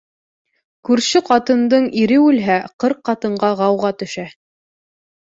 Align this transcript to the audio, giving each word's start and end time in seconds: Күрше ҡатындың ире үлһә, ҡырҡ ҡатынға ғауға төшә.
Күрше 0.87 1.19
ҡатындың 1.25 1.83
ире 2.03 2.17
үлһә, 2.27 2.55
ҡырҡ 2.83 3.03
ҡатынға 3.09 3.51
ғауға 3.61 3.93
төшә. 4.01 4.25